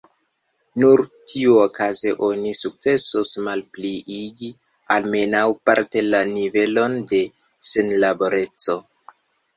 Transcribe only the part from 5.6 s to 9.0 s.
parte la nivelon de senlaboreco.